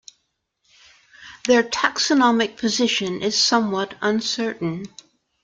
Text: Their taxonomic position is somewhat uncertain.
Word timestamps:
Their 1.45 1.61
taxonomic 1.61 2.57
position 2.57 3.21
is 3.21 3.37
somewhat 3.37 3.95
uncertain. 4.01 4.87